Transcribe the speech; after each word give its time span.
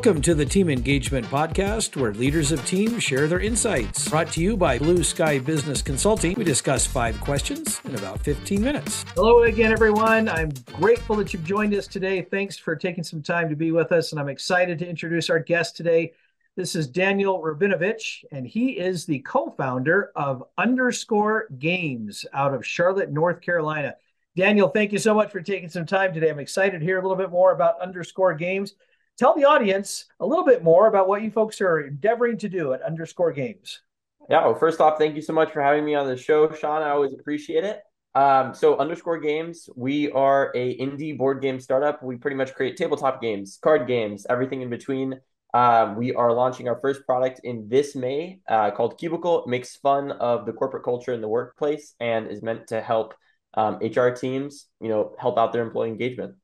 Welcome 0.00 0.22
to 0.22 0.34
the 0.34 0.46
Team 0.46 0.70
Engagement 0.70 1.26
Podcast, 1.26 1.94
where 1.94 2.14
leaders 2.14 2.52
of 2.52 2.64
teams 2.64 3.02
share 3.02 3.26
their 3.26 3.40
insights. 3.40 4.08
Brought 4.08 4.32
to 4.32 4.40
you 4.40 4.56
by 4.56 4.78
Blue 4.78 5.04
Sky 5.04 5.38
Business 5.38 5.82
Consulting. 5.82 6.32
We 6.36 6.42
discuss 6.42 6.86
five 6.86 7.20
questions 7.20 7.82
in 7.84 7.94
about 7.94 8.18
15 8.22 8.62
minutes. 8.62 9.04
Hello 9.14 9.42
again, 9.42 9.72
everyone. 9.72 10.26
I'm 10.30 10.52
grateful 10.72 11.16
that 11.16 11.34
you've 11.34 11.44
joined 11.44 11.74
us 11.74 11.86
today. 11.86 12.22
Thanks 12.22 12.56
for 12.56 12.74
taking 12.76 13.04
some 13.04 13.20
time 13.20 13.50
to 13.50 13.56
be 13.56 13.72
with 13.72 13.92
us. 13.92 14.12
And 14.12 14.18
I'm 14.18 14.30
excited 14.30 14.78
to 14.78 14.88
introduce 14.88 15.28
our 15.28 15.38
guest 15.38 15.76
today. 15.76 16.14
This 16.56 16.74
is 16.74 16.88
Daniel 16.88 17.38
Rabinovich, 17.42 18.24
and 18.32 18.46
he 18.46 18.78
is 18.78 19.04
the 19.04 19.18
co 19.18 19.50
founder 19.50 20.12
of 20.16 20.42
Underscore 20.56 21.48
Games 21.58 22.24
out 22.32 22.54
of 22.54 22.66
Charlotte, 22.66 23.12
North 23.12 23.42
Carolina. 23.42 23.96
Daniel, 24.34 24.68
thank 24.68 24.92
you 24.92 24.98
so 24.98 25.12
much 25.12 25.30
for 25.30 25.42
taking 25.42 25.68
some 25.68 25.84
time 25.84 26.14
today. 26.14 26.30
I'm 26.30 26.38
excited 26.38 26.78
to 26.78 26.86
hear 26.86 26.98
a 26.98 27.02
little 27.02 27.18
bit 27.18 27.30
more 27.30 27.52
about 27.52 27.82
Underscore 27.82 28.32
Games 28.32 28.76
tell 29.20 29.34
the 29.36 29.44
audience 29.44 30.06
a 30.20 30.26
little 30.26 30.46
bit 30.46 30.64
more 30.64 30.86
about 30.86 31.06
what 31.06 31.20
you 31.20 31.30
folks 31.30 31.60
are 31.60 31.80
endeavoring 31.80 32.38
to 32.38 32.48
do 32.48 32.72
at 32.72 32.80
Underscore 32.80 33.32
Games. 33.32 33.82
Yeah, 34.30 34.46
well, 34.46 34.54
first 34.54 34.80
off, 34.80 34.96
thank 34.96 35.14
you 35.14 35.20
so 35.20 35.34
much 35.34 35.52
for 35.52 35.60
having 35.60 35.84
me 35.84 35.94
on 35.94 36.06
the 36.06 36.16
show, 36.16 36.50
Sean. 36.54 36.80
I 36.80 36.88
always 36.90 37.12
appreciate 37.12 37.64
it. 37.64 37.82
Um, 38.14 38.54
so 38.54 38.78
Underscore 38.78 39.18
Games, 39.18 39.68
we 39.76 40.10
are 40.12 40.50
a 40.54 40.76
indie 40.78 41.16
board 41.16 41.42
game 41.42 41.60
startup. 41.60 42.02
We 42.02 42.16
pretty 42.16 42.36
much 42.36 42.54
create 42.54 42.78
tabletop 42.78 43.20
games, 43.20 43.58
card 43.62 43.86
games, 43.86 44.26
everything 44.30 44.62
in 44.62 44.70
between. 44.70 45.20
Um, 45.52 45.96
we 45.96 46.14
are 46.14 46.32
launching 46.32 46.68
our 46.68 46.80
first 46.80 47.04
product 47.04 47.42
in 47.44 47.68
this 47.68 47.94
May 47.94 48.40
uh, 48.48 48.70
called 48.70 48.98
Cubicle. 48.98 49.44
It 49.44 49.48
makes 49.48 49.76
fun 49.76 50.12
of 50.12 50.46
the 50.46 50.52
corporate 50.52 50.84
culture 50.84 51.12
in 51.12 51.20
the 51.20 51.28
workplace 51.28 51.94
and 52.00 52.26
is 52.28 52.42
meant 52.42 52.68
to 52.68 52.80
help 52.80 53.14
um, 53.52 53.80
HR 53.82 54.10
teams, 54.10 54.66
you 54.80 54.88
know, 54.88 55.14
help 55.18 55.36
out 55.36 55.52
their 55.52 55.62
employee 55.62 55.88
engagement. 55.88 56.36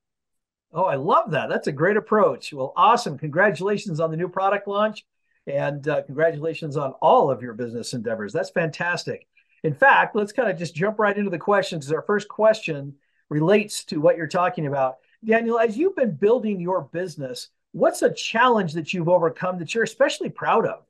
Oh, 0.76 0.84
I 0.84 0.96
love 0.96 1.30
that. 1.30 1.48
That's 1.48 1.68
a 1.68 1.72
great 1.72 1.96
approach. 1.96 2.52
Well, 2.52 2.74
awesome. 2.76 3.16
Congratulations 3.16 3.98
on 3.98 4.10
the 4.10 4.16
new 4.16 4.28
product 4.28 4.68
launch 4.68 5.06
and 5.46 5.88
uh, 5.88 6.02
congratulations 6.02 6.76
on 6.76 6.92
all 7.00 7.30
of 7.30 7.40
your 7.40 7.54
business 7.54 7.94
endeavors. 7.94 8.30
That's 8.30 8.50
fantastic. 8.50 9.26
In 9.64 9.72
fact, 9.72 10.14
let's 10.14 10.32
kind 10.32 10.50
of 10.50 10.58
just 10.58 10.74
jump 10.74 10.98
right 10.98 11.16
into 11.16 11.30
the 11.30 11.38
questions. 11.38 11.90
Our 11.90 12.02
first 12.02 12.28
question 12.28 12.94
relates 13.30 13.84
to 13.86 14.02
what 14.02 14.18
you're 14.18 14.26
talking 14.26 14.66
about. 14.66 14.96
Daniel, 15.24 15.58
as 15.58 15.78
you've 15.78 15.96
been 15.96 16.12
building 16.12 16.60
your 16.60 16.82
business, 16.82 17.48
what's 17.72 18.02
a 18.02 18.12
challenge 18.12 18.74
that 18.74 18.92
you've 18.92 19.08
overcome 19.08 19.58
that 19.60 19.74
you're 19.74 19.82
especially 19.82 20.28
proud 20.28 20.66
of? 20.66 20.84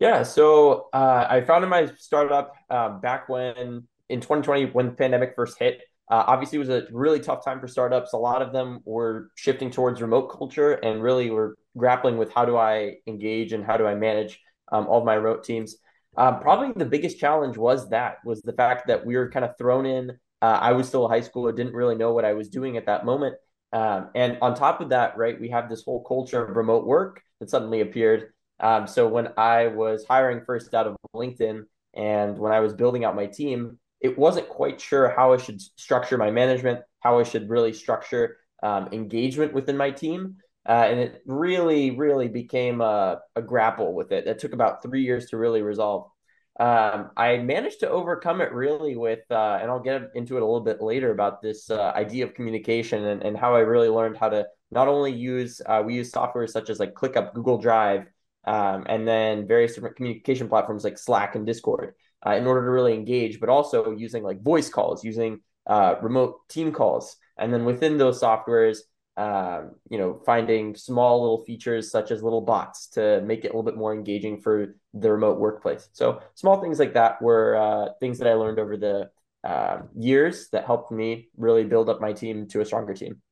Yeah, 0.00 0.24
so 0.24 0.88
uh, 0.92 1.28
I 1.30 1.42
founded 1.42 1.70
my 1.70 1.92
startup 1.96 2.56
uh, 2.68 2.88
back 2.98 3.28
when 3.28 3.86
in 4.08 4.20
2020 4.20 4.66
when 4.66 4.86
the 4.86 4.92
pandemic 4.92 5.34
first 5.36 5.60
hit. 5.60 5.82
Uh, 6.10 6.24
obviously, 6.26 6.56
it 6.56 6.60
was 6.60 6.68
a 6.68 6.86
really 6.92 7.20
tough 7.20 7.44
time 7.44 7.60
for 7.60 7.66
startups. 7.66 8.12
A 8.12 8.18
lot 8.18 8.42
of 8.42 8.52
them 8.52 8.80
were 8.84 9.30
shifting 9.34 9.70
towards 9.70 10.00
remote 10.00 10.28
culture 10.28 10.72
and 10.72 11.02
really 11.02 11.30
were 11.30 11.56
grappling 11.76 12.16
with 12.16 12.32
how 12.32 12.44
do 12.44 12.56
I 12.56 12.96
engage 13.06 13.52
and 13.52 13.64
how 13.64 13.76
do 13.76 13.86
I 13.86 13.94
manage 13.94 14.40
um, 14.70 14.86
all 14.86 14.98
of 14.98 15.04
my 15.04 15.14
remote 15.14 15.44
teams. 15.44 15.76
Um, 16.16 16.40
probably 16.40 16.72
the 16.74 16.88
biggest 16.88 17.18
challenge 17.18 17.56
was 17.56 17.90
that 17.90 18.18
was 18.24 18.40
the 18.42 18.52
fact 18.52 18.86
that 18.86 19.04
we 19.04 19.16
were 19.16 19.30
kind 19.30 19.44
of 19.44 19.58
thrown 19.58 19.84
in. 19.84 20.10
Uh, 20.40 20.58
I 20.60 20.72
was 20.72 20.88
still 20.88 21.06
a 21.06 21.08
high 21.08 21.20
schooler, 21.20 21.54
didn't 21.54 21.74
really 21.74 21.96
know 21.96 22.12
what 22.12 22.24
I 22.24 22.32
was 22.32 22.48
doing 22.48 22.76
at 22.76 22.86
that 22.86 23.04
moment. 23.04 23.36
Um, 23.72 24.10
and 24.14 24.38
on 24.40 24.54
top 24.54 24.80
of 24.80 24.90
that, 24.90 25.16
right, 25.16 25.38
we 25.38 25.50
have 25.50 25.68
this 25.68 25.84
whole 25.84 26.02
culture 26.04 26.44
of 26.44 26.56
remote 26.56 26.86
work 26.86 27.20
that 27.40 27.50
suddenly 27.50 27.80
appeared. 27.80 28.32
Um, 28.60 28.86
so 28.86 29.06
when 29.08 29.28
I 29.36 29.66
was 29.66 30.04
hiring 30.08 30.42
first 30.46 30.72
out 30.72 30.86
of 30.86 30.96
LinkedIn 31.14 31.64
and 31.94 32.38
when 32.38 32.52
I 32.52 32.60
was 32.60 32.72
building 32.72 33.04
out 33.04 33.16
my 33.16 33.26
team, 33.26 33.78
it 34.06 34.16
wasn't 34.16 34.48
quite 34.48 34.80
sure 34.80 35.08
how 35.08 35.32
I 35.32 35.36
should 35.36 35.60
structure 35.60 36.16
my 36.16 36.30
management, 36.30 36.80
how 37.00 37.18
I 37.18 37.24
should 37.24 37.50
really 37.50 37.72
structure 37.72 38.36
um, 38.62 38.88
engagement 38.92 39.52
within 39.52 39.76
my 39.76 39.90
team. 39.90 40.36
Uh, 40.68 40.86
and 40.88 41.00
it 41.00 41.22
really, 41.26 41.90
really 41.90 42.28
became 42.28 42.80
a, 42.80 43.20
a, 43.36 43.42
grapple 43.42 43.94
with 43.94 44.10
it. 44.10 44.26
It 44.26 44.38
took 44.38 44.52
about 44.52 44.82
three 44.82 45.02
years 45.02 45.30
to 45.30 45.36
really 45.36 45.62
resolve. 45.62 46.10
Um, 46.58 47.10
I 47.16 47.38
managed 47.38 47.80
to 47.80 47.90
overcome 47.90 48.40
it 48.40 48.52
really 48.52 48.96
with, 48.96 49.20
uh, 49.30 49.58
and 49.60 49.70
I'll 49.70 49.82
get 49.82 50.10
into 50.14 50.36
it 50.36 50.42
a 50.42 50.46
little 50.46 50.60
bit 50.60 50.80
later 50.80 51.12
about 51.12 51.42
this 51.42 51.70
uh, 51.70 51.92
idea 51.94 52.24
of 52.24 52.34
communication 52.34 53.04
and, 53.04 53.22
and 53.22 53.36
how 53.36 53.54
I 53.54 53.60
really 53.60 53.88
learned 53.88 54.16
how 54.16 54.28
to 54.30 54.46
not 54.70 54.88
only 54.88 55.12
use, 55.12 55.60
uh, 55.66 55.82
we 55.84 55.94
use 55.94 56.10
software 56.10 56.46
such 56.46 56.70
as 56.70 56.80
like 56.80 56.94
ClickUp, 56.94 57.34
Google 57.34 57.58
Drive, 57.58 58.06
um, 58.44 58.86
and 58.88 59.06
then 59.06 59.46
various 59.46 59.74
different 59.74 59.96
communication 59.96 60.48
platforms 60.48 60.82
like 60.82 60.98
Slack 60.98 61.34
and 61.34 61.46
Discord 61.46 61.94
uh, 62.26 62.34
in 62.34 62.46
order 62.46 62.64
to 62.64 62.70
really 62.70 62.94
engage, 62.94 63.40
but 63.40 63.48
also 63.48 63.92
using 63.92 64.22
like 64.22 64.42
voice 64.42 64.68
calls, 64.68 65.04
using 65.04 65.40
uh, 65.66 65.94
remote 66.02 66.48
team 66.48 66.72
calls, 66.72 67.16
and 67.38 67.52
then 67.52 67.64
within 67.64 67.98
those 67.98 68.20
softwares, 68.20 68.78
um, 69.16 69.72
you 69.88 69.98
know, 69.98 70.20
finding 70.26 70.74
small 70.74 71.22
little 71.22 71.44
features 71.44 71.90
such 71.90 72.10
as 72.10 72.22
little 72.22 72.42
bots 72.42 72.88
to 72.88 73.22
make 73.22 73.44
it 73.44 73.48
a 73.48 73.50
little 73.50 73.62
bit 73.62 73.76
more 73.76 73.94
engaging 73.94 74.40
for 74.40 74.76
the 74.92 75.10
remote 75.10 75.38
workplace. 75.38 75.88
So 75.92 76.20
small 76.34 76.60
things 76.60 76.78
like 76.78 76.94
that 76.94 77.22
were 77.22 77.56
uh, 77.56 77.88
things 78.00 78.18
that 78.18 78.28
I 78.28 78.34
learned 78.34 78.58
over 78.58 78.76
the 78.76 79.10
uh, 79.42 79.82
years 79.94 80.48
that 80.50 80.66
helped 80.66 80.90
me 80.90 81.28
really 81.36 81.64
build 81.64 81.88
up 81.88 82.00
my 82.00 82.12
team 82.12 82.48
to 82.48 82.60
a 82.60 82.64
stronger 82.64 82.92
team. 82.92 83.22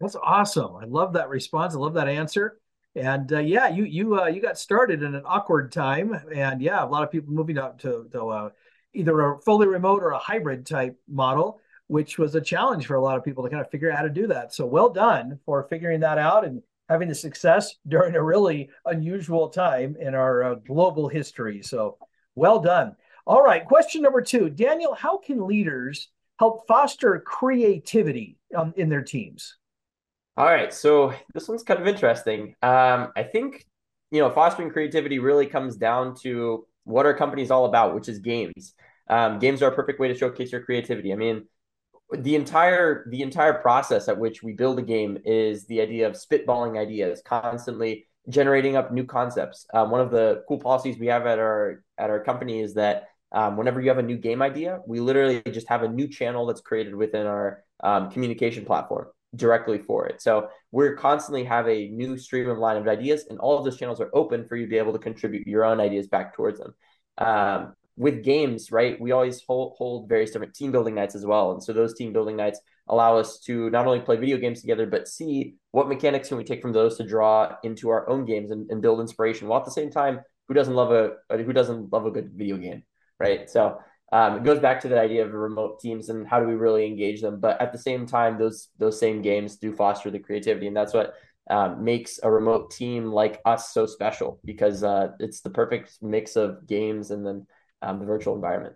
That's 0.00 0.16
awesome. 0.16 0.76
I 0.76 0.86
love 0.86 1.14
that 1.14 1.28
response. 1.28 1.74
I 1.74 1.78
love 1.78 1.94
that 1.94 2.08
answer. 2.08 2.58
And 2.96 3.32
uh, 3.32 3.38
yeah, 3.38 3.68
you 3.68 3.84
you 3.84 4.20
uh, 4.20 4.26
you 4.26 4.42
got 4.42 4.58
started 4.58 5.02
in 5.02 5.14
an 5.14 5.22
awkward 5.24 5.70
time, 5.70 6.12
and 6.34 6.60
yeah, 6.60 6.84
a 6.84 6.86
lot 6.86 7.04
of 7.04 7.10
people 7.10 7.32
moving 7.32 7.56
up 7.56 7.78
to, 7.80 8.08
to 8.10 8.28
uh, 8.28 8.50
either 8.94 9.20
a 9.20 9.38
fully 9.38 9.68
remote 9.68 10.02
or 10.02 10.10
a 10.10 10.18
hybrid 10.18 10.66
type 10.66 10.98
model, 11.08 11.60
which 11.86 12.18
was 12.18 12.34
a 12.34 12.40
challenge 12.40 12.86
for 12.86 12.96
a 12.96 13.00
lot 13.00 13.16
of 13.16 13.24
people 13.24 13.44
to 13.44 13.50
kind 13.50 13.64
of 13.64 13.70
figure 13.70 13.90
out 13.90 13.98
how 13.98 14.02
to 14.02 14.10
do 14.10 14.26
that. 14.26 14.52
So 14.52 14.66
well 14.66 14.90
done 14.90 15.38
for 15.46 15.62
figuring 15.64 16.00
that 16.00 16.18
out 16.18 16.44
and 16.44 16.62
having 16.88 17.08
the 17.08 17.14
success 17.14 17.76
during 17.88 18.16
a 18.16 18.22
really 18.22 18.70
unusual 18.86 19.48
time 19.48 19.96
in 20.00 20.14
our 20.14 20.42
uh, 20.42 20.54
global 20.56 21.08
history. 21.08 21.62
So 21.62 21.96
well 22.34 22.58
done. 22.58 22.96
All 23.26 23.42
right, 23.42 23.64
question 23.64 24.02
number 24.02 24.22
two, 24.22 24.50
Daniel, 24.50 24.94
how 24.94 25.18
can 25.18 25.46
leaders 25.46 26.08
help 26.40 26.66
foster 26.66 27.20
creativity 27.20 28.38
um, 28.56 28.74
in 28.76 28.88
their 28.88 29.02
teams? 29.02 29.59
All 30.40 30.46
right, 30.46 30.72
so 30.72 31.12
this 31.34 31.48
one's 31.48 31.62
kind 31.62 31.78
of 31.78 31.86
interesting. 31.86 32.54
Um, 32.62 33.12
I 33.14 33.24
think 33.30 33.66
you 34.10 34.22
know 34.22 34.30
fostering 34.30 34.70
creativity 34.70 35.18
really 35.18 35.44
comes 35.44 35.76
down 35.76 36.14
to 36.22 36.66
what 36.84 37.04
our 37.04 37.12
company's 37.12 37.50
all 37.50 37.66
about, 37.66 37.94
which 37.94 38.08
is 38.08 38.20
games. 38.20 38.72
Um, 39.10 39.38
games 39.38 39.60
are 39.60 39.70
a 39.70 39.74
perfect 39.74 40.00
way 40.00 40.08
to 40.08 40.14
showcase 40.14 40.50
your 40.50 40.62
creativity. 40.62 41.12
I 41.12 41.16
mean, 41.16 41.44
the 42.10 42.36
entire 42.36 43.06
the 43.10 43.20
entire 43.20 43.52
process 43.52 44.08
at 44.08 44.18
which 44.18 44.42
we 44.42 44.54
build 44.54 44.78
a 44.78 44.82
game 44.82 45.18
is 45.26 45.66
the 45.66 45.82
idea 45.82 46.06
of 46.06 46.14
spitballing 46.14 46.78
ideas, 46.78 47.20
constantly 47.22 48.06
generating 48.30 48.76
up 48.76 48.90
new 48.90 49.04
concepts. 49.04 49.66
Um, 49.74 49.90
one 49.90 50.00
of 50.00 50.10
the 50.10 50.42
cool 50.48 50.58
policies 50.58 50.98
we 50.98 51.08
have 51.08 51.26
at 51.26 51.38
our 51.38 51.84
at 51.98 52.08
our 52.08 52.24
company 52.24 52.60
is 52.60 52.72
that 52.76 53.08
um, 53.30 53.58
whenever 53.58 53.78
you 53.78 53.90
have 53.90 53.98
a 53.98 54.02
new 54.02 54.16
game 54.16 54.40
idea, 54.40 54.80
we 54.86 55.00
literally 55.00 55.42
just 55.52 55.68
have 55.68 55.82
a 55.82 55.88
new 55.88 56.08
channel 56.08 56.46
that's 56.46 56.62
created 56.62 56.94
within 56.94 57.26
our 57.26 57.62
um, 57.84 58.10
communication 58.10 58.64
platform 58.64 59.08
directly 59.34 59.78
for 59.78 60.06
it. 60.06 60.20
So 60.20 60.48
we're 60.72 60.96
constantly 60.96 61.44
have 61.44 61.68
a 61.68 61.88
new 61.88 62.16
stream 62.16 62.48
of 62.48 62.58
line 62.58 62.76
of 62.76 62.88
ideas, 62.88 63.26
and 63.30 63.38
all 63.38 63.58
of 63.58 63.64
those 63.64 63.78
channels 63.78 64.00
are 64.00 64.10
open 64.12 64.46
for 64.46 64.56
you 64.56 64.66
to 64.66 64.70
be 64.70 64.78
able 64.78 64.92
to 64.92 64.98
contribute 64.98 65.46
your 65.46 65.64
own 65.64 65.80
ideas 65.80 66.08
back 66.08 66.34
towards 66.34 66.58
them. 66.58 66.74
Um, 67.18 67.74
with 67.96 68.24
games, 68.24 68.72
right, 68.72 68.98
we 69.00 69.12
always 69.12 69.42
hold, 69.46 69.74
hold 69.76 70.08
various 70.08 70.30
different 70.30 70.54
team 70.54 70.72
building 70.72 70.94
nights 70.94 71.14
as 71.14 71.26
well. 71.26 71.52
And 71.52 71.62
so 71.62 71.72
those 71.72 71.94
team 71.94 72.12
building 72.12 72.36
nights 72.36 72.60
allow 72.88 73.18
us 73.18 73.38
to 73.40 73.68
not 73.70 73.86
only 73.86 74.00
play 74.00 74.16
video 74.16 74.38
games 74.38 74.62
together, 74.62 74.86
but 74.86 75.06
see 75.06 75.56
what 75.70 75.88
mechanics 75.88 76.28
can 76.28 76.38
we 76.38 76.44
take 76.44 76.62
from 76.62 76.72
those 76.72 76.96
to 76.96 77.04
draw 77.04 77.56
into 77.62 77.90
our 77.90 78.08
own 78.08 78.24
games 78.24 78.50
and, 78.50 78.70
and 78.70 78.80
build 78.80 79.00
inspiration. 79.00 79.48
While 79.48 79.60
at 79.60 79.66
the 79.66 79.70
same 79.70 79.90
time, 79.90 80.20
who 80.48 80.54
doesn't 80.54 80.74
love 80.74 80.90
a 80.90 81.36
who 81.36 81.52
doesn't 81.52 81.92
love 81.92 82.06
a 82.06 82.10
good 82.10 82.32
video 82.34 82.56
game, 82.56 82.82
right? 83.20 83.48
So 83.48 83.78
um, 84.12 84.38
it 84.38 84.44
goes 84.44 84.58
back 84.58 84.80
to 84.80 84.88
the 84.88 85.00
idea 85.00 85.24
of 85.24 85.32
remote 85.32 85.80
teams 85.80 86.08
and 86.08 86.26
how 86.26 86.40
do 86.40 86.46
we 86.46 86.54
really 86.54 86.84
engage 86.86 87.20
them. 87.20 87.38
But 87.38 87.60
at 87.60 87.72
the 87.72 87.78
same 87.78 88.06
time, 88.06 88.38
those 88.38 88.68
those 88.78 88.98
same 88.98 89.22
games 89.22 89.56
do 89.56 89.74
foster 89.74 90.10
the 90.10 90.18
creativity, 90.18 90.66
and 90.66 90.76
that's 90.76 90.92
what 90.92 91.14
um, 91.48 91.84
makes 91.84 92.18
a 92.22 92.30
remote 92.30 92.70
team 92.70 93.12
like 93.12 93.40
us 93.44 93.72
so 93.72 93.86
special 93.86 94.40
because 94.44 94.82
uh, 94.82 95.08
it's 95.20 95.40
the 95.40 95.50
perfect 95.50 95.98
mix 96.02 96.36
of 96.36 96.66
games 96.66 97.10
and 97.10 97.26
then 97.26 97.46
um, 97.82 97.98
the 97.98 98.04
virtual 98.04 98.34
environment. 98.34 98.74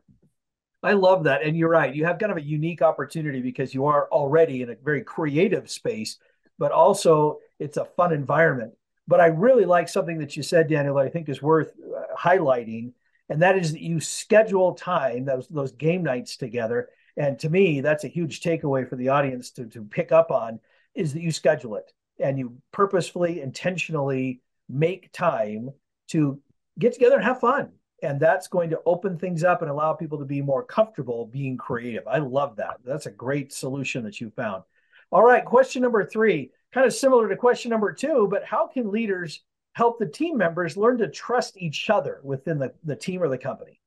I 0.82 0.92
love 0.92 1.24
that, 1.24 1.42
and 1.42 1.56
you're 1.56 1.70
right. 1.70 1.94
You 1.94 2.04
have 2.04 2.18
kind 2.18 2.30
of 2.30 2.38
a 2.38 2.42
unique 2.42 2.82
opportunity 2.82 3.40
because 3.40 3.72
you 3.74 3.86
are 3.86 4.06
already 4.12 4.62
in 4.62 4.70
a 4.70 4.76
very 4.84 5.02
creative 5.02 5.70
space, 5.70 6.18
but 6.58 6.72
also 6.72 7.38
it's 7.58 7.78
a 7.78 7.86
fun 7.86 8.12
environment. 8.12 8.74
But 9.08 9.20
I 9.20 9.26
really 9.26 9.64
like 9.64 9.88
something 9.88 10.18
that 10.18 10.36
you 10.36 10.42
said, 10.42 10.68
Daniel, 10.68 10.96
that 10.96 11.06
I 11.06 11.08
think 11.08 11.28
is 11.28 11.42
worth 11.42 11.72
uh, 11.78 12.14
highlighting 12.16 12.92
and 13.28 13.42
that 13.42 13.56
is 13.56 13.72
that 13.72 13.80
you 13.80 14.00
schedule 14.00 14.74
time 14.74 15.24
those 15.24 15.48
those 15.48 15.72
game 15.72 16.02
nights 16.02 16.36
together. 16.36 16.88
And 17.16 17.38
to 17.40 17.48
me, 17.48 17.80
that's 17.80 18.04
a 18.04 18.08
huge 18.08 18.40
takeaway 18.40 18.88
for 18.88 18.96
the 18.96 19.08
audience 19.08 19.50
to 19.52 19.66
to 19.66 19.84
pick 19.84 20.12
up 20.12 20.30
on 20.30 20.60
is 20.94 21.12
that 21.12 21.22
you 21.22 21.32
schedule 21.32 21.76
it 21.76 21.92
and 22.18 22.38
you 22.38 22.56
purposefully, 22.72 23.40
intentionally 23.40 24.40
make 24.68 25.12
time 25.12 25.70
to 26.08 26.40
get 26.78 26.92
together 26.92 27.16
and 27.16 27.24
have 27.24 27.40
fun. 27.40 27.70
And 28.02 28.20
that's 28.20 28.48
going 28.48 28.70
to 28.70 28.80
open 28.84 29.18
things 29.18 29.44
up 29.44 29.62
and 29.62 29.70
allow 29.70 29.94
people 29.94 30.18
to 30.18 30.24
be 30.24 30.42
more 30.42 30.62
comfortable 30.62 31.26
being 31.26 31.56
creative. 31.56 32.06
I 32.06 32.18
love 32.18 32.56
that. 32.56 32.76
That's 32.84 33.06
a 33.06 33.10
great 33.10 33.52
solution 33.52 34.04
that 34.04 34.20
you 34.20 34.30
found. 34.30 34.62
All 35.10 35.24
right, 35.24 35.44
question 35.44 35.82
number 35.82 36.04
three 36.04 36.50
kind 36.72 36.86
of 36.86 36.92
similar 36.92 37.28
to 37.28 37.36
question 37.36 37.70
number 37.70 37.92
two, 37.92 38.26
but 38.28 38.44
how 38.44 38.66
can 38.66 38.90
leaders 38.90 39.42
help 39.74 39.98
the 39.98 40.06
team 40.06 40.38
members 40.38 40.76
learn 40.76 40.98
to 40.98 41.08
trust 41.08 41.56
each 41.56 41.90
other 41.90 42.20
within 42.22 42.58
the, 42.58 42.72
the 42.84 42.96
team 42.96 43.22
or 43.22 43.28
the 43.28 43.38
company? 43.38 43.80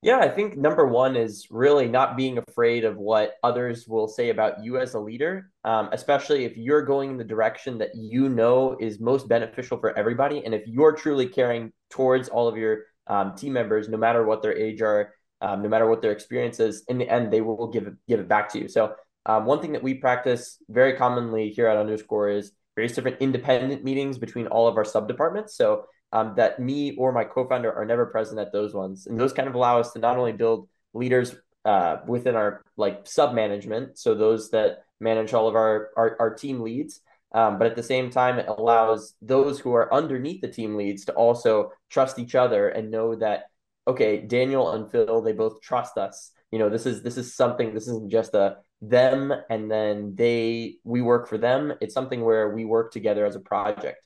Yeah, 0.00 0.18
I 0.18 0.28
think 0.28 0.56
number 0.56 0.86
one 0.86 1.16
is 1.16 1.48
really 1.50 1.88
not 1.88 2.16
being 2.16 2.38
afraid 2.38 2.84
of 2.84 2.96
what 2.96 3.34
others 3.42 3.88
will 3.88 4.06
say 4.06 4.30
about 4.30 4.62
you 4.62 4.78
as 4.78 4.94
a 4.94 5.00
leader, 5.00 5.50
um, 5.64 5.88
especially 5.90 6.44
if 6.44 6.56
you're 6.56 6.82
going 6.82 7.10
in 7.10 7.16
the 7.16 7.24
direction 7.24 7.78
that 7.78 7.96
you 7.96 8.28
know 8.28 8.76
is 8.78 9.00
most 9.00 9.28
beneficial 9.28 9.76
for 9.76 9.98
everybody. 9.98 10.44
And 10.44 10.54
if 10.54 10.62
you're 10.68 10.92
truly 10.92 11.26
caring 11.26 11.72
towards 11.90 12.28
all 12.28 12.46
of 12.46 12.56
your 12.56 12.84
um, 13.08 13.34
team 13.34 13.52
members, 13.52 13.88
no 13.88 13.96
matter 13.96 14.24
what 14.24 14.40
their 14.40 14.56
age 14.56 14.82
are, 14.82 15.14
um, 15.40 15.62
no 15.62 15.68
matter 15.68 15.88
what 15.88 16.00
their 16.00 16.12
experience 16.12 16.60
is, 16.60 16.84
in 16.86 16.98
the 16.98 17.08
end, 17.08 17.32
they 17.32 17.40
will 17.40 17.66
give 17.66 17.88
it, 17.88 17.94
give 18.06 18.20
it 18.20 18.28
back 18.28 18.48
to 18.50 18.60
you. 18.60 18.68
So, 18.68 18.94
um, 19.26 19.46
one 19.46 19.60
thing 19.60 19.72
that 19.72 19.82
we 19.82 19.94
practice 19.94 20.58
very 20.68 20.94
commonly 20.94 21.50
here 21.50 21.66
at 21.66 21.76
Underscore 21.76 22.30
is 22.30 22.52
various 22.78 22.94
different 22.94 23.16
independent 23.20 23.82
meetings 23.82 24.18
between 24.18 24.46
all 24.46 24.68
of 24.68 24.76
our 24.76 24.84
sub 24.84 25.08
departments. 25.08 25.56
So, 25.56 25.86
um, 26.12 26.34
that 26.36 26.60
me 26.60 26.94
or 26.96 27.10
my 27.12 27.24
co-founder 27.24 27.72
are 27.72 27.84
never 27.84 28.06
present 28.06 28.38
at 28.38 28.52
those 28.52 28.72
ones, 28.72 29.06
and 29.08 29.18
those 29.20 29.32
kind 29.32 29.48
of 29.48 29.54
allow 29.54 29.80
us 29.80 29.92
to 29.92 29.98
not 29.98 30.16
only 30.16 30.32
build 30.32 30.68
leaders 30.94 31.34
uh, 31.64 31.96
within 32.06 32.34
our 32.36 32.62
like 32.76 32.96
sub 33.04 33.34
management, 33.34 33.98
so 33.98 34.14
those 34.14 34.50
that 34.50 34.84
manage 35.00 35.34
all 35.34 35.48
of 35.48 35.54
our 35.54 35.90
our, 35.96 36.16
our 36.20 36.34
team 36.34 36.60
leads, 36.60 37.00
um, 37.32 37.58
but 37.58 37.66
at 37.66 37.76
the 37.76 37.82
same 37.82 38.10
time, 38.10 38.38
it 38.38 38.48
allows 38.48 39.14
those 39.20 39.58
who 39.60 39.74
are 39.74 39.92
underneath 39.92 40.40
the 40.40 40.48
team 40.48 40.76
leads 40.76 41.04
to 41.06 41.12
also 41.12 41.72
trust 41.90 42.18
each 42.18 42.34
other 42.34 42.68
and 42.68 42.90
know 42.90 43.16
that 43.16 43.44
okay, 43.86 44.20
Daniel 44.20 44.70
and 44.72 44.90
Phil, 44.90 45.22
they 45.22 45.32
both 45.32 45.60
trust 45.62 45.96
us. 45.96 46.30
You 46.52 46.58
know, 46.58 46.70
this 46.70 46.86
is 46.86 47.02
this 47.02 47.18
is 47.18 47.34
something. 47.34 47.74
This 47.74 47.88
isn't 47.88 48.10
just 48.10 48.34
a 48.34 48.58
them 48.80 49.32
and 49.50 49.70
then 49.70 50.14
they 50.14 50.76
we 50.84 51.02
work 51.02 51.28
for 51.28 51.38
them. 51.38 51.72
It's 51.80 51.94
something 51.94 52.24
where 52.24 52.50
we 52.50 52.64
work 52.64 52.92
together 52.92 53.26
as 53.26 53.36
a 53.36 53.40
project 53.40 53.98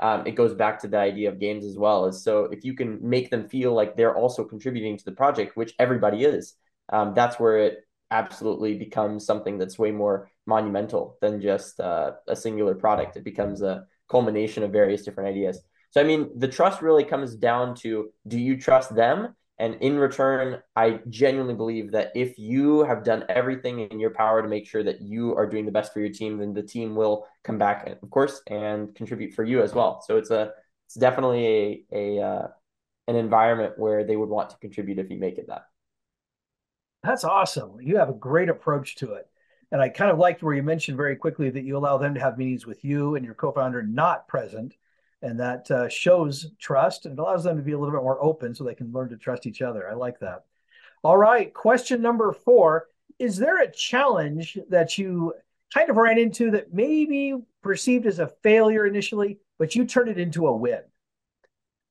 um, 0.00 0.26
it 0.26 0.32
goes 0.32 0.54
back 0.54 0.80
to 0.80 0.88
the 0.88 0.96
idea 0.96 1.28
of 1.28 1.38
games 1.38 1.64
as 1.64 1.76
well. 1.76 2.06
Is 2.06 2.24
so 2.24 2.44
if 2.44 2.64
you 2.64 2.74
can 2.74 2.98
make 3.06 3.30
them 3.30 3.48
feel 3.48 3.74
like 3.74 3.96
they're 3.96 4.16
also 4.16 4.44
contributing 4.44 4.96
to 4.96 5.04
the 5.04 5.12
project, 5.12 5.56
which 5.56 5.74
everybody 5.78 6.24
is, 6.24 6.54
um, 6.90 7.12
that's 7.14 7.38
where 7.38 7.58
it 7.58 7.78
absolutely 8.10 8.76
becomes 8.76 9.24
something 9.24 9.58
that's 9.58 9.78
way 9.78 9.92
more 9.92 10.30
monumental 10.46 11.18
than 11.20 11.40
just 11.40 11.78
uh, 11.78 12.12
a 12.26 12.34
singular 12.34 12.74
product. 12.74 13.16
It 13.16 13.24
becomes 13.24 13.62
a 13.62 13.84
culmination 14.10 14.62
of 14.62 14.72
various 14.72 15.04
different 15.04 15.28
ideas. 15.28 15.60
So 15.90 16.00
I 16.00 16.04
mean, 16.04 16.30
the 16.36 16.48
trust 16.48 16.82
really 16.82 17.04
comes 17.04 17.36
down 17.36 17.74
to 17.76 18.10
do 18.26 18.38
you 18.38 18.58
trust 18.58 18.94
them 18.94 19.36
and 19.60 19.74
in 19.82 19.98
return, 19.98 20.62
I 20.74 21.00
genuinely 21.10 21.54
believe 21.54 21.92
that 21.92 22.12
if 22.14 22.38
you 22.38 22.82
have 22.84 23.04
done 23.04 23.26
everything 23.28 23.80
in 23.80 24.00
your 24.00 24.10
power 24.10 24.40
to 24.40 24.48
make 24.48 24.66
sure 24.66 24.82
that 24.82 25.02
you 25.02 25.36
are 25.36 25.46
doing 25.46 25.66
the 25.66 25.70
best 25.70 25.92
for 25.92 26.00
your 26.00 26.08
team, 26.08 26.38
then 26.38 26.54
the 26.54 26.62
team 26.62 26.96
will 26.96 27.26
come 27.44 27.58
back, 27.58 27.86
of 28.02 28.10
course, 28.10 28.40
and 28.46 28.94
contribute 28.94 29.34
for 29.34 29.44
you 29.44 29.62
as 29.62 29.74
well. 29.74 30.02
So 30.06 30.16
it's 30.16 30.30
a 30.30 30.52
it's 30.86 30.94
definitely 30.94 31.84
a 31.92 32.18
a 32.18 32.22
uh, 32.22 32.48
an 33.06 33.16
environment 33.16 33.74
where 33.78 34.02
they 34.02 34.16
would 34.16 34.30
want 34.30 34.48
to 34.50 34.56
contribute 34.56 34.98
if 34.98 35.10
you 35.10 35.18
make 35.18 35.36
it 35.36 35.48
that. 35.48 35.66
That's 37.02 37.24
awesome. 37.24 37.80
You 37.82 37.98
have 37.98 38.08
a 38.08 38.14
great 38.14 38.48
approach 38.48 38.96
to 38.96 39.12
it. 39.12 39.28
And 39.72 39.80
I 39.80 39.90
kind 39.90 40.10
of 40.10 40.18
liked 40.18 40.42
where 40.42 40.54
you 40.54 40.62
mentioned 40.62 40.96
very 40.96 41.16
quickly 41.16 41.50
that 41.50 41.64
you 41.64 41.76
allow 41.76 41.98
them 41.98 42.14
to 42.14 42.20
have 42.20 42.38
meetings 42.38 42.66
with 42.66 42.84
you 42.84 43.14
and 43.14 43.24
your 43.24 43.34
co-founder 43.34 43.82
not 43.82 44.26
present 44.26 44.74
and 45.22 45.38
that 45.38 45.70
uh, 45.70 45.88
shows 45.88 46.50
trust 46.58 47.06
and 47.06 47.18
allows 47.18 47.44
them 47.44 47.56
to 47.56 47.62
be 47.62 47.72
a 47.72 47.78
little 47.78 47.94
bit 47.94 48.02
more 48.02 48.22
open 48.22 48.54
so 48.54 48.64
they 48.64 48.74
can 48.74 48.92
learn 48.92 49.08
to 49.10 49.16
trust 49.16 49.46
each 49.46 49.62
other. 49.62 49.88
I 49.88 49.94
like 49.94 50.18
that. 50.20 50.44
All 51.02 51.16
right, 51.16 51.52
question 51.52 52.02
number 52.02 52.32
four: 52.32 52.88
Is 53.18 53.36
there 53.36 53.62
a 53.62 53.70
challenge 53.70 54.58
that 54.68 54.98
you 54.98 55.34
kind 55.72 55.90
of 55.90 55.96
ran 55.96 56.18
into 56.18 56.50
that 56.52 56.72
maybe 56.74 57.34
perceived 57.62 58.06
as 58.06 58.18
a 58.18 58.32
failure 58.42 58.86
initially, 58.86 59.38
but 59.58 59.74
you 59.74 59.84
turned 59.84 60.08
it 60.08 60.18
into 60.18 60.46
a 60.46 60.56
win? 60.56 60.80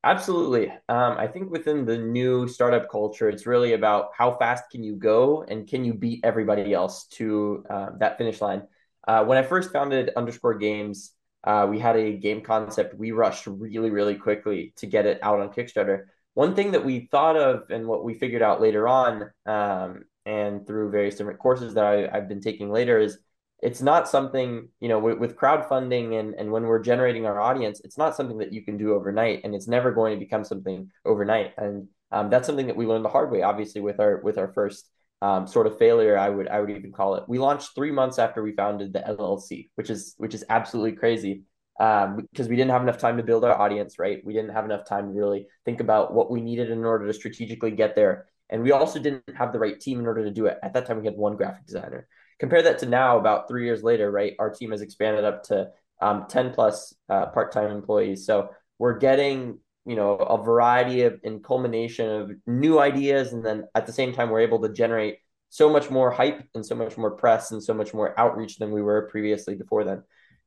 Absolutely. 0.03 0.69
Um, 0.87 1.17
I 1.17 1.27
think 1.27 1.51
within 1.51 1.85
the 1.85 1.97
new 1.97 2.47
startup 2.47 2.89
culture, 2.89 3.27
it's 3.27 3.45
really 3.45 3.73
about 3.73 4.11
how 4.17 4.31
fast 4.31 4.69
can 4.71 4.81
you 4.81 4.95
go 4.95 5.43
and 5.43 5.67
can 5.67 5.83
you 5.83 5.93
beat 5.93 6.21
everybody 6.23 6.73
else 6.73 7.05
to 7.07 7.65
uh, 7.69 7.89
that 7.97 8.17
finish 8.17 8.39
line. 8.39 8.63
Uh, 9.05 9.25
when 9.25 9.37
I 9.37 9.43
first 9.43 9.73
founded 9.73 10.11
Underscore 10.15 10.57
Games, 10.57 11.11
uh, 11.43 11.67
we 11.69 11.79
had 11.79 11.95
a 11.95 12.13
game 12.13 12.41
concept. 12.41 12.95
We 12.95 13.11
rushed 13.11 13.47
really, 13.47 13.89
really 13.89 14.15
quickly 14.15 14.73
to 14.77 14.87
get 14.87 15.05
it 15.05 15.19
out 15.21 15.39
on 15.39 15.53
Kickstarter. 15.53 16.05
One 16.33 16.55
thing 16.55 16.71
that 16.71 16.85
we 16.85 17.07
thought 17.11 17.37
of 17.37 17.69
and 17.69 17.87
what 17.87 18.03
we 18.03 18.13
figured 18.13 18.41
out 18.41 18.61
later 18.61 18.87
on, 18.87 19.29
um, 19.45 20.03
and 20.25 20.67
through 20.67 20.91
various 20.91 21.15
different 21.15 21.39
courses 21.39 21.73
that 21.73 21.85
I, 21.85 22.09
have 22.13 22.27
been 22.27 22.41
taking 22.41 22.71
later, 22.71 22.99
is 22.99 23.17
it's 23.61 23.81
not 23.81 24.07
something 24.07 24.69
you 24.79 24.87
know 24.87 24.99
with, 24.99 25.17
with 25.17 25.35
crowdfunding 25.35 26.17
and 26.19 26.33
and 26.35 26.51
when 26.51 26.63
we're 26.63 26.79
generating 26.81 27.25
our 27.25 27.39
audience, 27.39 27.81
it's 27.83 27.97
not 27.97 28.15
something 28.15 28.37
that 28.37 28.53
you 28.53 28.63
can 28.63 28.77
do 28.77 28.93
overnight, 28.93 29.41
and 29.43 29.55
it's 29.55 29.67
never 29.67 29.91
going 29.91 30.13
to 30.13 30.23
become 30.23 30.43
something 30.43 30.91
overnight. 31.05 31.53
And 31.57 31.87
um, 32.11 32.29
that's 32.29 32.45
something 32.47 32.67
that 32.67 32.75
we 32.75 32.85
learned 32.85 33.05
the 33.05 33.09
hard 33.09 33.31
way, 33.31 33.41
obviously, 33.41 33.81
with 33.81 33.99
our 33.99 34.17
with 34.17 34.37
our 34.37 34.51
first 34.53 34.89
um, 35.21 35.47
sort 35.47 35.67
of 35.67 35.77
failure 35.77 36.17
i 36.17 36.29
would 36.29 36.47
i 36.47 36.59
would 36.59 36.69
even 36.69 36.91
call 36.91 37.15
it. 37.15 37.23
We 37.27 37.39
launched 37.39 37.75
three 37.75 37.91
months 37.91 38.19
after 38.19 38.41
we 38.41 38.53
founded 38.53 38.93
the 38.93 38.99
llc 38.99 39.69
which 39.75 39.89
is 39.89 40.15
which 40.17 40.33
is 40.33 40.43
absolutely 40.49 40.93
crazy 40.93 41.43
um, 41.79 42.17
because 42.17 42.49
we 42.49 42.55
didn't 42.57 42.71
have 42.71 42.81
enough 42.81 42.97
time 42.97 43.17
to 43.17 43.23
build 43.23 43.45
our 43.45 43.57
audience 43.57 43.97
right? 43.97 44.21
We 44.23 44.33
didn't 44.33 44.51
have 44.51 44.65
enough 44.65 44.85
time 44.85 45.07
to 45.07 45.13
really 45.17 45.47
think 45.65 45.79
about 45.79 46.13
what 46.13 46.29
we 46.29 46.41
needed 46.41 46.69
in 46.69 46.83
order 46.83 47.07
to 47.07 47.13
strategically 47.13 47.71
get 47.71 47.95
there. 47.95 48.27
And 48.49 48.63
we 48.63 48.71
also 48.71 48.99
didn't 48.99 49.23
have 49.35 49.53
the 49.53 49.59
right 49.59 49.79
team 49.79 49.99
in 49.99 50.05
order 50.05 50.23
to 50.25 50.31
do 50.31 50.47
it. 50.47 50.57
At 50.61 50.73
that 50.73 50.85
time 50.85 50.99
we 50.99 51.05
had 51.05 51.15
one 51.15 51.37
graphic 51.37 51.65
designer. 51.65 52.07
Compare 52.39 52.63
that 52.63 52.79
to 52.79 52.85
now 52.85 53.17
about 53.17 53.47
three 53.47 53.65
years 53.65 53.81
later 53.81 54.11
right? 54.11 54.33
Our 54.39 54.49
team 54.49 54.71
has 54.71 54.81
expanded 54.81 55.23
up 55.23 55.43
to 55.43 55.69
um, 56.01 56.25
10 56.29 56.51
plus 56.53 56.93
uh, 57.09 57.27
part-time 57.27 57.71
employees. 57.71 58.25
So 58.25 58.49
we're 58.77 58.97
getting 58.97 59.59
you 59.85 59.95
know 59.95 60.15
a 60.15 60.41
variety 60.43 61.03
of 61.03 61.19
and 61.23 61.43
culmination 61.43 62.09
of 62.09 62.31
new 62.45 62.79
ideas 62.79 63.33
and 63.33 63.45
then 63.45 63.65
at 63.75 63.85
the 63.85 63.93
same 63.93 64.13
time 64.13 64.29
we're 64.29 64.41
able 64.41 64.61
to 64.61 64.69
generate 64.69 65.17
so 65.49 65.69
much 65.69 65.89
more 65.89 66.11
hype 66.11 66.47
and 66.53 66.65
so 66.65 66.75
much 66.75 66.97
more 66.97 67.11
press 67.11 67.51
and 67.51 67.61
so 67.61 67.73
much 67.73 67.93
more 67.93 68.17
outreach 68.19 68.57
than 68.57 68.71
we 68.71 68.81
were 68.81 69.09
previously 69.09 69.55
before 69.55 69.83
then. 69.83 70.03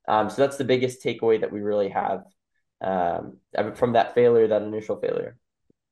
Um, 0.09 0.31
so 0.31 0.37
that's 0.37 0.57
the 0.57 0.65
biggest 0.65 1.03
takeaway 1.03 1.41
that 1.41 1.53
we 1.53 1.61
really 1.61 1.89
have 1.89 2.25
um, 2.81 3.39
from 3.75 3.93
that 3.93 4.15
failure 4.15 4.49
that 4.49 4.63
initial 4.63 4.97
failure. 4.97 5.37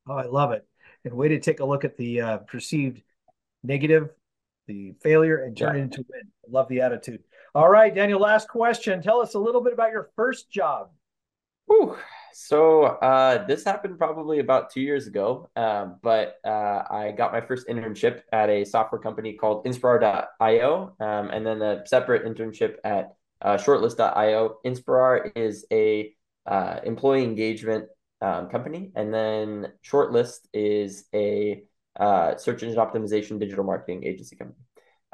Oh 0.09 0.15
i 0.15 0.27
love 0.27 0.53
it. 0.53 0.67
And 1.05 1.15
way 1.15 1.29
to 1.29 1.41
take 1.41 1.61
a 1.61 1.65
look 1.65 1.85
at 1.85 1.97
the 1.97 2.21
uh, 2.21 2.39
perceived 2.39 3.03
negative 3.63 4.11
the 4.67 4.95
failure 5.03 5.45
and 5.45 5.57
turn 5.57 5.75
yeah. 5.75 5.81
it 5.81 5.85
into 5.85 6.05
win. 6.09 6.23
I 6.47 6.51
love 6.51 6.69
the 6.69 6.81
attitude. 6.81 7.23
All 7.55 7.69
right 7.69 7.95
daniel 7.95 8.21
last 8.21 8.49
question. 8.49 9.03
Tell 9.03 9.21
us 9.21 9.35
a 9.35 9.39
little 9.39 9.61
bit 9.61 9.73
about 9.73 9.91
your 9.91 10.11
first 10.15 10.51
job 10.51 10.91
Whew. 11.71 11.97
So 12.33 12.83
uh, 12.83 13.47
this 13.47 13.65
happened 13.65 13.97
probably 13.97 14.41
about 14.41 14.71
two 14.71 14.81
years 14.81 15.07
ago, 15.07 15.49
um, 15.55 15.99
but 16.03 16.35
uh, 16.45 16.83
I 16.91 17.15
got 17.17 17.33
my 17.33 17.41
first 17.41 17.69
internship 17.69 18.23
at 18.33 18.51
a 18.51 18.65
software 18.65 19.01
company 19.01 19.35
called 19.35 19.65
Inspirar.io, 19.67 20.97
um, 20.99 21.31
and 21.31 21.47
then 21.47 21.63
a 21.63 21.87
separate 21.87 22.25
internship 22.25 22.77
at 22.83 23.15
uh, 23.41 23.57
Shortlist.io. 23.57 24.57
Inspirar 24.65 25.31
is 25.37 25.65
a 25.73 26.13
uh, 26.45 26.81
employee 26.83 27.23
engagement 27.23 27.87
um, 28.21 28.49
company, 28.49 28.91
and 28.97 29.15
then 29.15 29.73
Shortlist 29.85 30.41
is 30.53 31.05
a 31.15 31.63
uh, 32.01 32.37
search 32.37 32.65
engine 32.65 32.79
optimization 32.81 33.39
digital 33.39 33.65
marketing 33.65 34.05
agency 34.05 34.35
company. 34.35 34.59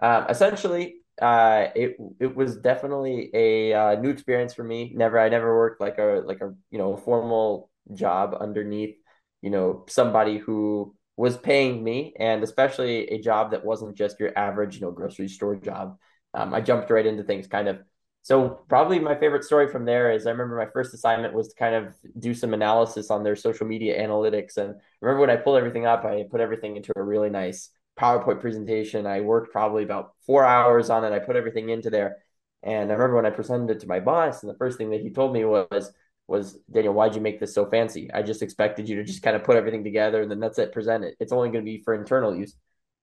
Um, 0.00 0.26
essentially, 0.30 0.96
uh, 1.20 1.68
it 1.74 1.96
it 2.20 2.36
was 2.36 2.56
definitely 2.58 3.30
a 3.34 3.72
uh, 3.72 3.94
new 4.00 4.10
experience 4.10 4.54
for 4.54 4.64
me. 4.64 4.92
Never, 4.94 5.18
I 5.18 5.28
never 5.28 5.56
worked 5.56 5.80
like 5.80 5.98
a 5.98 6.22
like 6.24 6.40
a 6.40 6.54
you 6.70 6.78
know 6.78 6.96
formal 6.96 7.70
job 7.94 8.36
underneath 8.38 8.96
you 9.42 9.50
know 9.50 9.84
somebody 9.88 10.38
who 10.38 10.94
was 11.16 11.36
paying 11.38 11.82
me, 11.82 12.14
and 12.18 12.42
especially 12.42 13.08
a 13.08 13.20
job 13.20 13.52
that 13.52 13.64
wasn't 13.64 13.96
just 13.96 14.20
your 14.20 14.36
average 14.38 14.74
you 14.76 14.82
know 14.82 14.90
grocery 14.90 15.28
store 15.28 15.56
job. 15.56 15.98
Um, 16.34 16.52
I 16.52 16.60
jumped 16.60 16.90
right 16.90 17.06
into 17.06 17.22
things 17.24 17.46
kind 17.46 17.68
of. 17.68 17.78
So 18.22 18.64
probably 18.68 18.98
my 18.98 19.14
favorite 19.14 19.44
story 19.44 19.68
from 19.68 19.84
there 19.84 20.10
is 20.10 20.26
I 20.26 20.30
remember 20.32 20.56
my 20.56 20.66
first 20.66 20.92
assignment 20.92 21.32
was 21.32 21.48
to 21.48 21.54
kind 21.54 21.76
of 21.76 21.94
do 22.18 22.34
some 22.34 22.54
analysis 22.54 23.08
on 23.10 23.22
their 23.22 23.36
social 23.36 23.66
media 23.66 24.00
analytics, 24.04 24.56
and 24.58 24.74
remember 25.00 25.20
when 25.20 25.30
I 25.30 25.36
pulled 25.36 25.58
everything 25.58 25.86
up, 25.86 26.04
I 26.04 26.24
put 26.30 26.40
everything 26.40 26.76
into 26.76 26.92
a 26.96 27.02
really 27.02 27.30
nice 27.30 27.70
PowerPoint 27.98 28.40
presentation. 28.40 29.06
I 29.06 29.20
worked 29.20 29.52
probably 29.52 29.82
about 29.82 30.12
four 30.26 30.44
hours 30.44 30.90
on 30.90 31.04
it. 31.04 31.12
I 31.12 31.18
put 31.18 31.36
everything 31.36 31.70
into 31.70 31.90
there. 31.90 32.18
And 32.62 32.90
I 32.90 32.94
remember 32.94 33.16
when 33.16 33.26
I 33.26 33.30
presented 33.30 33.70
it 33.70 33.80
to 33.80 33.86
my 33.86 34.00
boss, 34.00 34.42
and 34.42 34.50
the 34.50 34.58
first 34.58 34.76
thing 34.76 34.90
that 34.90 35.00
he 35.00 35.10
told 35.10 35.32
me 35.32 35.44
was, 35.44 35.92
was 36.26 36.58
Daniel, 36.70 36.94
why'd 36.94 37.14
you 37.14 37.20
make 37.20 37.38
this 37.38 37.54
so 37.54 37.66
fancy? 37.66 38.10
I 38.12 38.22
just 38.22 38.42
expected 38.42 38.88
you 38.88 38.96
to 38.96 39.04
just 39.04 39.22
kind 39.22 39.36
of 39.36 39.44
put 39.44 39.56
everything 39.56 39.84
together 39.84 40.22
and 40.22 40.30
then 40.30 40.40
that's 40.40 40.58
it, 40.58 40.72
present 40.72 41.04
it. 41.04 41.14
It's 41.20 41.32
only 41.32 41.50
going 41.50 41.64
to 41.64 41.70
be 41.70 41.82
for 41.82 41.94
internal 41.94 42.34
use. 42.34 42.54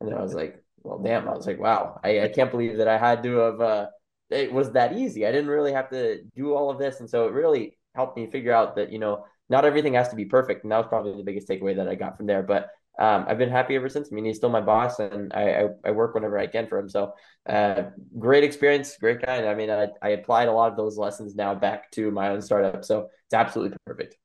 And 0.02 0.10
then 0.10 0.18
I 0.18 0.22
was 0.22 0.34
like, 0.34 0.62
well, 0.82 1.00
damn. 1.00 1.30
I 1.30 1.34
was 1.34 1.48
like, 1.48 1.60
wow, 1.60 2.00
I, 2.04 2.22
I 2.22 2.28
can't 2.28 2.52
believe 2.52 2.78
that 2.80 2.90
I 2.90 2.98
had 2.98 3.24
to 3.24 3.36
have, 3.38 3.62
uh, 3.62 3.88
it 4.30 4.52
was 4.52 4.72
that 4.72 4.98
easy. 4.98 5.26
I 5.26 5.32
didn't 5.32 5.50
really 5.50 5.72
have 5.72 5.90
to 5.92 6.24
do 6.36 6.54
all 6.54 6.70
of 6.70 6.80
this. 6.80 7.00
And 7.00 7.10
so 7.10 7.28
it 7.28 7.34
really 7.34 7.78
helped 7.96 8.18
me 8.18 8.28
figure 8.28 8.52
out 8.52 8.76
that, 8.76 8.92
you 8.92 9.00
know, 9.00 9.26
not 9.48 9.64
everything 9.64 9.94
has 9.94 10.10
to 10.10 10.18
be 10.18 10.26
perfect. 10.26 10.64
And 10.64 10.72
that 10.72 10.80
was 10.80 10.88
probably 10.88 11.16
the 11.16 11.24
biggest 11.24 11.48
takeaway 11.48 11.78
that 11.78 11.88
I 11.88 11.96
got 11.96 12.18
from 12.18 12.26
there. 12.26 12.44
But 12.44 12.70
um, 13.00 13.26
I've 13.28 13.38
been 13.38 13.50
happy 13.50 13.76
ever 13.76 13.90
since. 13.90 14.10
I 14.12 14.16
mean, 14.16 14.26
he's 14.26 14.38
still 14.38 14.50
my 14.50 14.62
boss, 14.62 15.00
and 15.00 15.34
I 15.34 15.64
I, 15.64 15.68
I 15.86 15.92
work 15.92 16.14
whenever 16.14 16.38
I 16.38 16.48
can 16.48 16.68
for 16.68 16.78
him. 16.78 16.90
So, 16.90 17.14
uh, 17.48 17.84
great 18.20 18.44
experience, 18.44 18.96
great 18.98 19.22
guy. 19.26 19.38
And 19.38 19.48
I 19.48 19.56
mean, 19.56 19.70
I, 19.70 19.88
I 20.02 20.10
applied 20.10 20.48
a 20.48 20.52
lot 20.52 20.72
of 20.72 20.78
those 20.78 20.98
lessons 20.98 21.36
now 21.36 21.56
back 21.56 21.92
to 21.92 22.12
my 22.12 22.30
own 22.30 22.42
startup, 22.42 22.86
so 22.86 23.10
it's 23.26 23.34
absolutely 23.34 23.78
perfect. 23.86 24.18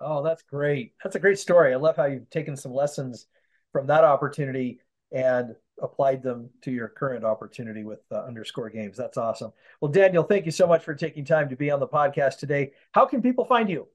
Oh, 0.00 0.22
that's 0.22 0.42
great. 0.42 0.94
That's 1.04 1.16
a 1.16 1.20
great 1.20 1.38
story. 1.38 1.72
I 1.72 1.76
love 1.76 1.96
how 1.96 2.06
you've 2.06 2.30
taken 2.30 2.56
some 2.56 2.72
lessons 2.72 3.26
from 3.72 3.86
that 3.88 4.02
opportunity 4.02 4.80
and 5.12 5.54
applied 5.82 6.22
them 6.22 6.48
to 6.62 6.70
your 6.70 6.88
current 6.88 7.24
opportunity 7.24 7.84
with 7.84 8.00
uh, 8.10 8.24
underscore 8.24 8.70
games. 8.70 8.96
That's 8.96 9.18
awesome. 9.18 9.52
Well, 9.80 9.90
Daniel, 9.90 10.22
thank 10.22 10.46
you 10.46 10.52
so 10.52 10.66
much 10.66 10.82
for 10.82 10.94
taking 10.94 11.24
time 11.24 11.48
to 11.48 11.56
be 11.56 11.70
on 11.70 11.80
the 11.80 11.88
podcast 11.88 12.38
today. 12.38 12.72
How 12.92 13.06
can 13.06 13.22
people 13.22 13.44
find 13.44 13.68
you? 13.68 13.88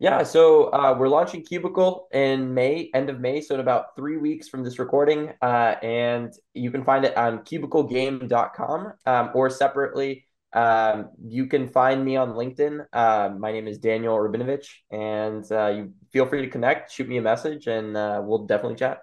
Yeah, 0.00 0.24
so 0.24 0.72
uh, 0.72 0.96
we're 0.98 1.08
launching 1.08 1.42
Cubicle 1.42 2.08
in 2.12 2.52
May, 2.52 2.90
end 2.94 3.08
of 3.08 3.20
May, 3.20 3.40
so 3.40 3.54
in 3.54 3.60
about 3.60 3.94
three 3.94 4.16
weeks 4.16 4.48
from 4.48 4.64
this 4.64 4.78
recording. 4.78 5.32
Uh, 5.40 5.76
and 5.82 6.32
you 6.52 6.72
can 6.72 6.84
find 6.84 7.04
it 7.04 7.16
on 7.16 7.38
cubiclegame.com 7.38 8.92
um, 9.06 9.30
or 9.34 9.48
separately. 9.50 10.26
Um, 10.52 11.10
you 11.24 11.46
can 11.46 11.68
find 11.68 12.04
me 12.04 12.16
on 12.16 12.30
LinkedIn. 12.30 12.86
Uh, 12.92 13.30
my 13.38 13.52
name 13.52 13.68
is 13.68 13.78
Daniel 13.78 14.16
Rabinovich, 14.16 14.66
and 14.90 15.44
uh, 15.52 15.68
you 15.68 15.92
feel 16.12 16.26
free 16.26 16.42
to 16.42 16.50
connect, 16.50 16.92
shoot 16.92 17.08
me 17.08 17.18
a 17.18 17.22
message, 17.22 17.66
and 17.66 17.96
uh, 17.96 18.20
we'll 18.22 18.46
definitely 18.46 18.76
chat. 18.76 18.98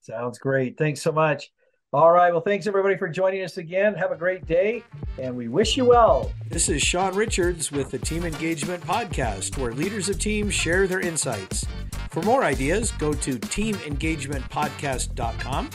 Sounds 0.00 0.38
great. 0.38 0.78
Thanks 0.78 1.02
so 1.02 1.12
much. 1.12 1.50
All 1.92 2.12
right. 2.12 2.30
Well, 2.30 2.42
thanks 2.42 2.66
everybody 2.66 2.98
for 2.98 3.08
joining 3.08 3.42
us 3.42 3.56
again. 3.56 3.94
Have 3.94 4.12
a 4.12 4.16
great 4.16 4.46
day, 4.46 4.84
and 5.18 5.34
we 5.34 5.48
wish 5.48 5.74
you 5.74 5.86
well. 5.86 6.30
This 6.48 6.68
is 6.68 6.82
Sean 6.82 7.14
Richards 7.14 7.72
with 7.72 7.90
the 7.90 7.98
Team 7.98 8.26
Engagement 8.26 8.84
Podcast, 8.84 9.56
where 9.56 9.72
leaders 9.72 10.10
of 10.10 10.18
teams 10.18 10.52
share 10.52 10.86
their 10.86 11.00
insights. 11.00 11.64
For 12.10 12.20
more 12.22 12.44
ideas, 12.44 12.92
go 12.92 13.14
to 13.14 13.38
teamengagementpodcast.com. 13.38 15.70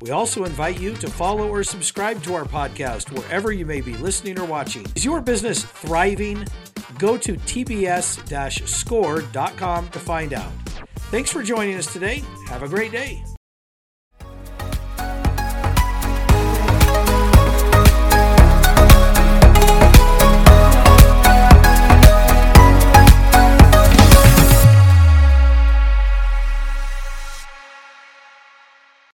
We 0.00 0.10
also 0.10 0.44
invite 0.44 0.80
you 0.80 0.94
to 0.94 1.08
follow 1.08 1.48
or 1.48 1.62
subscribe 1.62 2.24
to 2.24 2.34
our 2.34 2.44
podcast 2.44 3.16
wherever 3.16 3.52
you 3.52 3.64
may 3.64 3.80
be 3.80 3.96
listening 3.98 4.40
or 4.40 4.46
watching. 4.46 4.84
Is 4.96 5.04
your 5.04 5.20
business 5.20 5.64
thriving? 5.64 6.44
Go 6.98 7.16
to 7.18 7.34
tbs 7.34 8.66
score.com 8.66 9.88
to 9.90 9.98
find 10.00 10.32
out. 10.32 10.50
Thanks 11.12 11.30
for 11.30 11.44
joining 11.44 11.76
us 11.76 11.92
today. 11.92 12.24
Have 12.48 12.64
a 12.64 12.68
great 12.68 12.90
day. 12.90 13.22